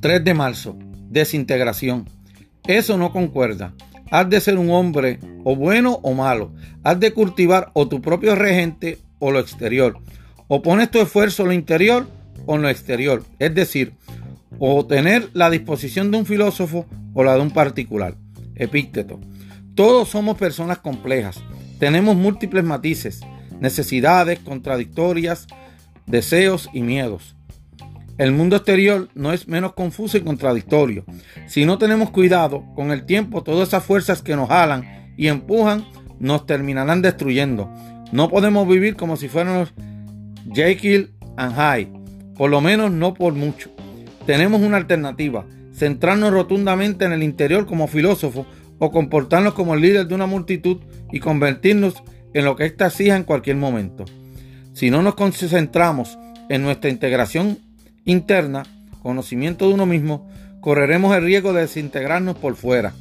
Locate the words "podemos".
38.28-38.66